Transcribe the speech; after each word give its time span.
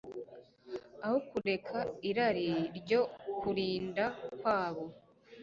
aho 1.05 1.17
kureka 1.29 1.77
irari 2.09 2.47
ryo 2.79 3.01
kutirinda 3.39 4.05
kwabo. 4.39 4.85